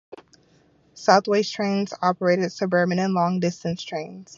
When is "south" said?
0.95-1.27